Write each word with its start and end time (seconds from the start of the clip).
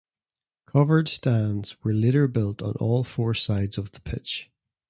Covered 0.65 1.07
stands 1.07 1.77
were 1.83 1.93
later 1.93 2.27
built 2.27 2.63
on 2.63 2.73
all 2.79 3.03
four 3.03 3.35
sides 3.35 3.77
of 3.77 3.91
the 3.91 4.01
pitch. 4.01 4.49